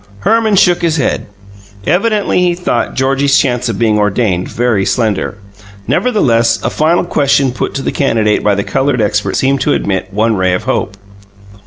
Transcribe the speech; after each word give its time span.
Herman 0.21 0.55
shook 0.55 0.81
his 0.81 0.97
head. 0.97 1.27
Evidently 1.85 2.39
he 2.41 2.55
thought 2.55 2.95
Georgie's 2.95 3.37
chance 3.37 3.69
of 3.69 3.77
being 3.77 3.99
ordained 3.99 4.47
very 4.47 4.83
slender. 4.83 5.37
Nevertheless, 5.87 6.59
a 6.63 6.71
final 6.71 7.03
question 7.03 7.51
put 7.51 7.75
to 7.75 7.83
the 7.83 7.91
candidate 7.91 8.43
by 8.43 8.55
the 8.55 8.63
coloured 8.63 8.99
expert 8.99 9.35
seemed 9.35 9.61
to 9.61 9.73
admit 9.73 10.11
one 10.11 10.35
ray 10.37 10.53
of 10.53 10.63
hope. 10.63 10.97